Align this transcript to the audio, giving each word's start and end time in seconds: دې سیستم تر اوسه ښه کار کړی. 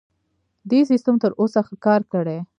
دې 0.69 0.79
سیستم 0.91 1.15
تر 1.23 1.31
اوسه 1.39 1.59
ښه 1.67 1.75
کار 1.85 2.01
کړی. 2.13 2.39